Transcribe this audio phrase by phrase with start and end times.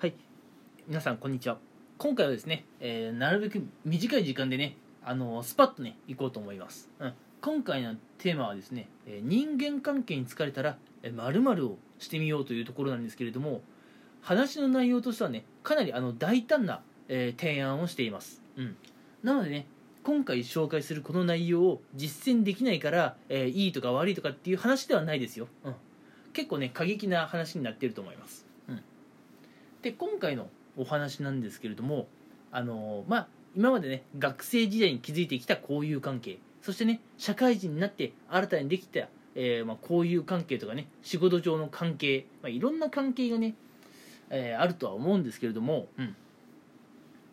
[0.00, 0.14] はい。
[0.86, 1.58] 皆さんこんにちは。
[1.98, 10.78] 今回はですね、えーなるべく短い時間でねあのスパッとね行こうと思います、うん、今回のテーマはですね、えー人間関係に疲れたら
[11.12, 13.60] まるをしてみようというところなんですけれども
[14.22, 18.76] 話の内容としてはねかなりあの大胆な、え提案をしています、うん、
[19.24, 19.66] なのでね
[20.04, 25.74] 今回紹介するこの内容を実践できないから、えいいとか悪いとかっていう話ではないですよ、うん、
[26.34, 28.46] 結構ね過激な話になってると思います、
[29.82, 32.06] で今回のお話なんですけれども
[32.52, 43.54] あのまあ今までね学生時代に築いてきた交友関係そしてね社会人になって新たにできた、えーまあ、交友関係とかね仕事上の関係、まあ、いろんな関係がね、
[44.30, 46.16] えーあるとは思うんですけれども、うん、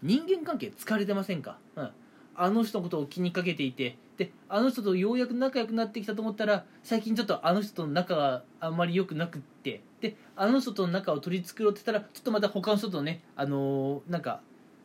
[0.01, 1.89] 人間関係疲れてませんか、うん、
[2.35, 14.41] あの人のことを気にかけていてであの人とようやく仲良くなってきたと思ったら最近ちょっとあの人との仲があんまり良くなくってであの人との仲を取り繕ってたらちょっとまた他の人とねあのーなんか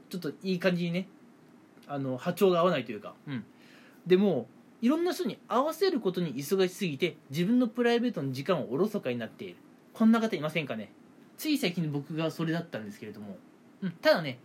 [0.08, 1.08] ちょっといい感じにね
[1.86, 3.44] あの波長が合わないというか、うん、
[4.06, 4.48] でも
[4.80, 9.56] いろんな人に合わせることに忙しすぎて自分のプライベートの時間をおろそかになっている。
[9.92, 10.92] こんな方いませんかね。
[11.36, 13.36] つい最近僕がそれだったんですけれども、
[13.82, 14.38] うん、ただね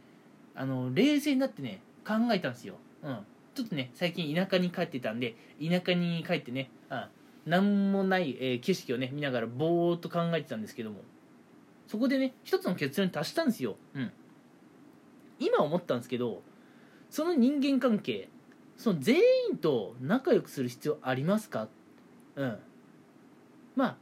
[0.55, 3.19] あの冷静になってね考えたんですよ、うん、
[3.55, 7.03] ちょっとね最近田舎に帰ってたんで田舎に帰ってね、うん、
[7.45, 10.97] 何もない、えー景色をね見ながらぼーっと考えてたんですけども
[11.87, 14.11] そこでね一つの結論に達したんですよ、うん、
[15.39, 16.41] 今思ったんですけど
[17.09, 18.27] その人間関係
[18.77, 19.17] その全
[19.51, 21.69] 員と仲良くする必要ありますか？
[22.35, 22.57] うん。
[23.75, 23.97] まあ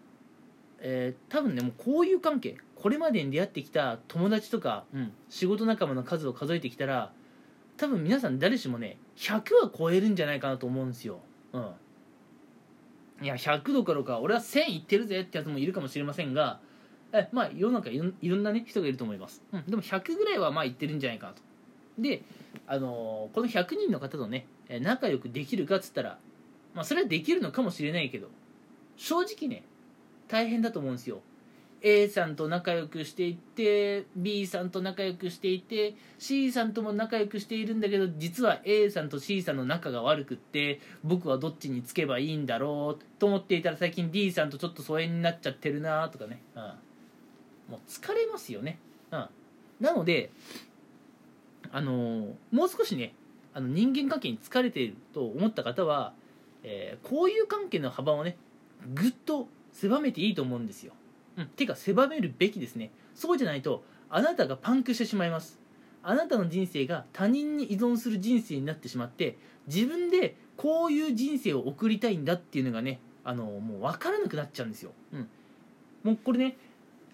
[0.79, 7.13] えー多分ねもうこういう関係これまでに出会ってきた友達とか、うん、仕事仲間の数を数えてきたら
[7.77, 11.19] 多分皆さん誰しもね100は超えるんじゃないかなと思うんですよ。
[11.53, 11.71] うん。
[13.21, 16.59] いや100どころか俺は1000いってるぜってやつもいるかもしれませんが
[17.13, 21.41] えまあ世の中いろんいろんなね人がいると思います、うん、でも100ぐらいはまあいってるんじゃないかなと。
[21.97, 22.23] で
[22.67, 24.47] あのーこの100人の方とね
[24.81, 26.17] 仲良くできるかっつったら
[26.73, 28.29] まあそれはできるのかもしれないけど
[28.97, 29.63] 正直ね
[30.27, 31.21] 大変だと思うんですよ。
[31.85, 48.79] A さんと仲良くしていって B さんと仲良くしていて C さんとも仲良くしているんだけど実は A さんと C さんの仲が悪くって僕はどっちにつけばいいんだろうと思っていたら最近 D さんとちょっと疎遠になっちゃってるなとかね、うん、もう疲れますよね、
[49.11, 49.27] うん、
[49.81, 50.31] なので
[51.73, 53.13] あのーもう少しね
[53.53, 56.13] あの人間関係に疲れていると思った方は、
[56.63, 58.37] えーこういう関係の幅をね
[58.93, 60.93] ぐっと狭めていいと思うんですよ、
[61.37, 62.91] うん、てか狭めるべきですね。
[63.15, 65.59] そうじゃないとあなたがパンクしてしまいます。
[66.03, 75.29] あなたの人生が他人に依存する人生になってしまって自分でこういう人生を送りたいんだっていうのがねあのもう分からなくなっちゃうんですよ、うん、
[76.03, 76.57] もうこれね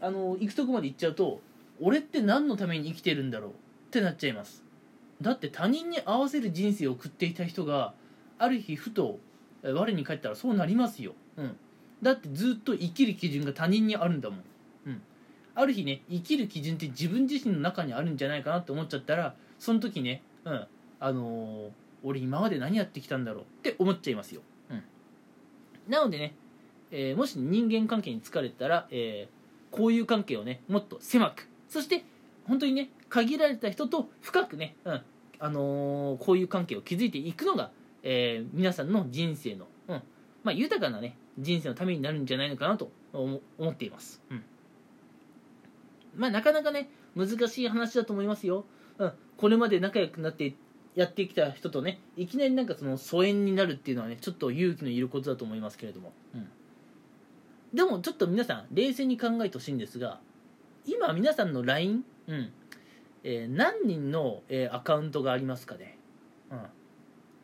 [0.01, 1.39] あの行くとこまで行っちゃうと
[1.79, 3.53] 俺って何のために生きてるんだろうっ
[3.91, 4.63] てなっちゃいます。
[5.21, 7.93] だって他人に合わせる人生を送っていた人が
[8.37, 9.19] ある日ふと
[9.61, 11.57] 我に返ったらそうなりますよ、うん、
[12.01, 14.39] だってずっと生きる基準が他人にあるんだもん、
[14.87, 15.01] うん、
[15.55, 20.67] ある日ね生きる基準って自分自身の中にあるんじゃないかなって思っちゃったらその時ね、うん、
[20.99, 21.69] あのー
[22.01, 24.83] 俺今まで何やってきたんだろうって思っちゃいますよ、うん、
[25.89, 26.33] なのでね、
[26.91, 29.39] えーもし人間関係に疲れたら、えー
[29.75, 32.03] こういう関係をねもっと狭くそして
[32.47, 35.01] 本当にね限られた人と深くね、うん
[35.39, 37.69] あのーこういう関係を築いていくのが、
[38.01, 40.01] えー皆さんの人生の、うん
[40.43, 44.43] まあ、豊かなね人生のためになるんじゃないのかなと思思っています、うん。
[46.15, 48.65] まあなかなかね難しい話だと思いますよ、
[48.97, 50.53] うん、これまで仲良くなって
[50.95, 56.47] やってきた人とねいきなりなんかその疎遠になるっていうのはねちょっと勇気のいることだと思いますけれども、うん、
[57.73, 60.19] でもちょっと皆さん冷静に考えてほしいんですが
[60.85, 62.51] 今皆さんの LINE、うん。
[63.23, 65.97] えー何人の、えーアカウントがありますかね、
[66.51, 66.59] うん、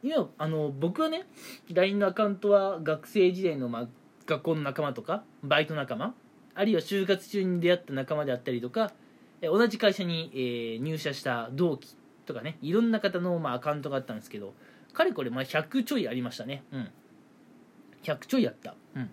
[0.06, 1.26] 今あの僕はね
[1.72, 3.90] LINE のアカウントは学生時代の、ま、
[4.28, 6.14] 学校の仲間とかバイト仲間
[6.54, 8.92] あるいは就活中に出会った仲間であったりとか
[9.42, 14.54] 同じ会社に、えー入社した同期とかねいろんな方の、まあ、アカウントがあったんですけど
[14.94, 16.64] かれこれ、まあ、100ちょいありましたね。
[16.72, 16.90] うん。
[18.04, 18.76] 100ちょいやった。
[18.96, 19.10] うん。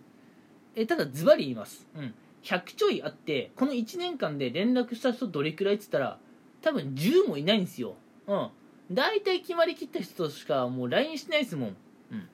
[0.76, 2.14] えただズバリ言います、うん、
[2.44, 6.18] 100ちょいあってこの1年間で連絡した人どれくらいっつったら
[6.62, 7.94] 多分10もいないんですよ。
[8.26, 8.48] うん。
[8.90, 11.76] 大体決まりきった人としかもう LINE しないですもん、
[12.11, 12.29] うん、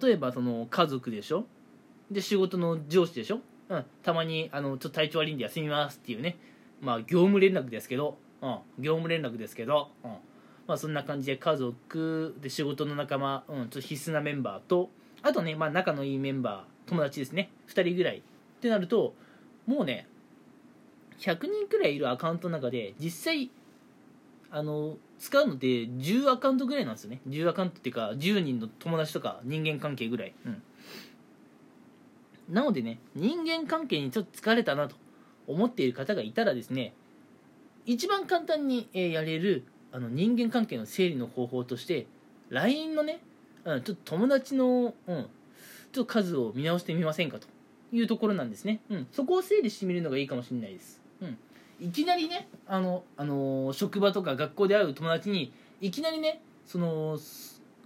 [0.00, 1.46] 例えばその家族でしょ？
[2.10, 6.36] で仕事の上司でしょ、うん、たまにあのちょっと体調悪いんで休みますっていうね。
[6.80, 10.10] まあ業務連絡ですけど、うん、業務連絡ですけど、うん、
[10.66, 14.90] まあそんな感じで家族で仕事の仲間、うん、ちょっと必須なメンバーと。
[15.22, 17.50] あとね、まあ、仲のいいメンバー友達ですね。
[17.68, 18.22] 2人ぐらいっ
[18.60, 19.14] てなると
[19.66, 20.08] もうね
[21.18, 23.50] 100人くらいいるアカウントの中で実際
[24.50, 27.20] あの使うのって10アカウントぐらいなんですよね。
[27.28, 30.62] 10アカウントっていうか10人の友達とか人間関係ぐらい、うん、
[32.48, 34.96] なのでね人間関係にちょっと疲れたなと
[35.46, 36.94] 思っている方がいたらですね
[37.86, 42.06] 一番簡単にやれるあの人間関係の整理の方法として
[42.50, 43.20] LINE のね、
[43.64, 45.26] うん、ちょっと友達の、うん、
[45.92, 47.46] ちょっと数を見直してみませんかと
[47.92, 51.38] いうところなんですね、うん、そこを整理してみるのがいいかもしれないです、うん、
[51.80, 57.18] いきなりねあの、あの職場とか学校で会う友達にいきなりねその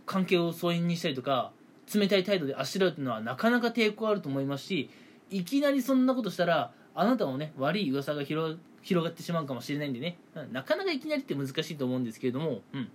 [0.06, 1.52] 関係を疎遠にしたりとか
[1.94, 4.90] 冷たい態度であしらうというのはなかなか抵抗あると思いますし
[5.30, 10.18] いきなりそんなことしたらあなたもね悪い噂が広がってしまうかもしれないんでね
[10.52, 12.90] なかなかいきなりって難しいと思うんですけれども、うん、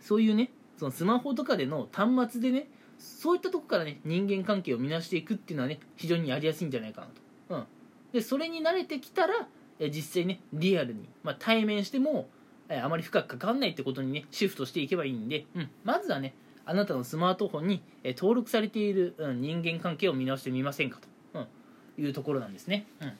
[0.00, 2.68] そういうねそのスマホとかでの端末でね
[2.98, 7.12] そういったとこからね人間関係を見直していくっていうのはね非常にやりやすいんじゃないかなと、
[7.50, 7.64] うん、
[8.12, 9.48] でそれに慣れてきたら
[9.90, 12.28] 実際ねリアルに、まあ、対面しても
[12.68, 20.98] あまり深く関わらないってことにねシフトしていけばいいんで、うん、まずはねあなたのスマートフォンに登録されている、うん、人間関係を見直してみませんか
[21.32, 22.86] と、うん、いうところなんですね。
[23.00, 23.12] うん。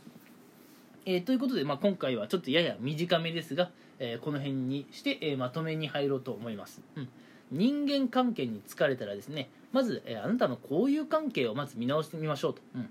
[1.05, 6.81] えー、ということで、まあ、今回はちょっとやや短めですが、えー、この辺にして、えー、まとめに入ろうと思います。
[6.95, 7.09] うん。
[7.51, 12.89] 人間関係に疲れたらですねまず、え、あなたの交友関係をまず見直してみましょうと、うん、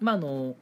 [0.00, 0.54] まああの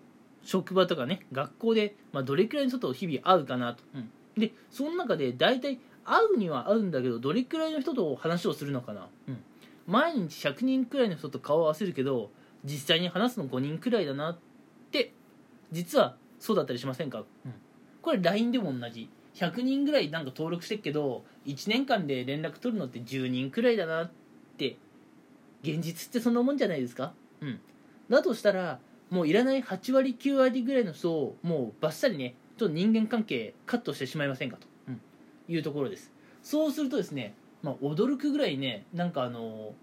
[0.42, 4.10] 職場とかね学校で、まあ、どれくらいの人と日々会うかなと、うん、
[4.40, 9.38] でその中で大体会うには会うんだけどどれくらいの人と話をするのかな、うん、
[9.86, 12.30] 毎日100人くらいの人と顔を合わせるけど
[12.64, 14.38] 実際に話すの5人くらいだなっ
[14.90, 15.12] て
[15.72, 17.54] 実はそうだったりしませんか、うん、
[18.02, 19.08] これ LINE でも同じ。
[19.34, 24.10] 100人ぐらいなんか登録してるけど1年間で連絡取るのって10人くらいだなっ
[24.56, 24.76] て
[25.64, 27.14] 現実ってそんなもんじゃないですか？
[27.40, 27.60] うん。
[28.08, 28.78] だとしたら
[29.10, 35.00] もういらない8割9割ぐらいの人をもうバッサリねと人間関係カットしてしまいませんかと、うん、
[35.48, 36.12] いうところです。
[36.42, 39.74] そうするとですね、まあ、驚くぐらいねなんかあの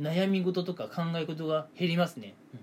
[0.00, 2.60] 悩み事とか考え事が減りますね、うん、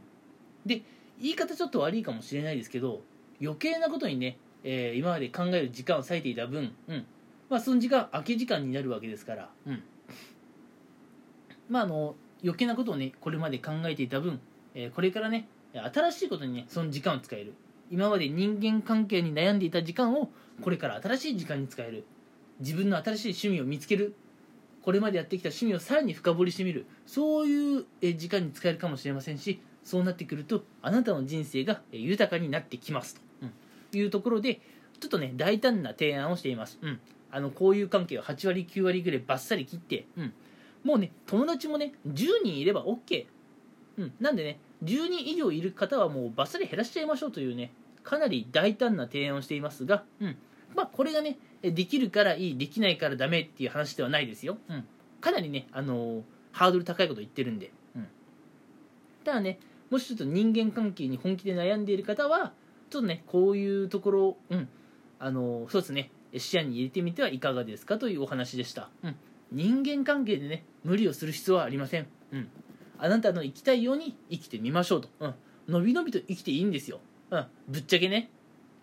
[0.66, 0.84] で
[1.22, 3.02] 言い方ちょっと悪いかもしれないですけど
[3.42, 7.06] 余計なことにね、えー、今まで考える時間を割いていた分、うん。
[7.50, 9.84] まあ、その時間空き時間になるわけですから、うん。
[11.70, 14.40] まあ、あの余計なことをねこれまで考えていた分、
[14.76, 17.54] えー、これからね新しいことにねその時間を使える。
[17.90, 20.30] 今まで人間関係に悩んでいた時間を
[20.62, 22.06] これから新しい時間に使える。
[22.60, 24.16] 自分の新しい趣味を見つける。
[24.82, 26.86] これまでやってきた趣味をさらに深掘りしてみる。
[27.06, 27.86] そういう
[28.16, 33.22] 時間に使えるかもしれませんしそうなってくるとあなたの人生が豊かになってきますと。
[33.98, 34.62] いうところで
[35.00, 37.00] ちょっとね大胆な提案をしています、うん、
[37.32, 40.34] あの交友関係を8割9割ぐらいバッサリ切って、うん、
[40.84, 43.26] もうね友達もね10人いれば OK、
[43.98, 47.72] うん、なんでね10人以上いる方はもうバッサリ減らしちゃいましょうというね
[48.04, 50.38] かなり大胆な提案をしていますが、うん。
[50.76, 54.86] まあ、これがねできるからいいできないからダメっていう話ではないですよ、うん、
[55.20, 56.22] かなりね、あのー、
[56.54, 58.08] ハードル高いこと言ってるんで、うん、
[59.26, 62.54] ただねもしちょっと人間関係に本気で悩んでいる方は
[62.90, 64.70] ちょっとねこういうところうん。
[65.20, 66.10] あのー、そうですね。
[66.40, 69.16] 視野に入れてみてはいかがですかというお話でした、うん、
[69.52, 72.50] 人間関係でね無理をする必要はありません、うん、
[73.02, 75.34] あなたの生きたいように生きてみましょうと、うん、
[75.68, 77.00] のびのびと生きていいんですよ、
[77.32, 78.30] うん、ぶっちゃけね。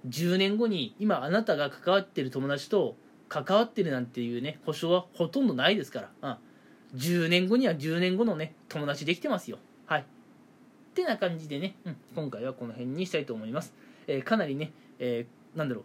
[0.08, 2.96] 10年後に今あなたが関わってる友達と
[3.28, 6.38] 関わってるなんていうね保証はほとんどないですから、
[6.92, 9.58] うん、10年後には10年後のね友達できてますよ。
[9.86, 10.00] はい。
[10.00, 10.04] っ
[10.94, 13.72] てな感じでね、うん、今回はこの辺にしたいと思います、
[14.08, 15.84] えー、かなりね、えー、なんだろう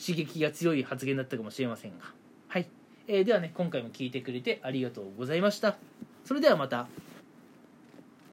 [0.00, 2.04] 刺激が強い発言だったかもしれませんが。
[2.48, 2.68] はい、
[3.08, 5.76] えー、ではね今回も聞いてくれてありがとうございました。
[6.24, 6.86] それではまた。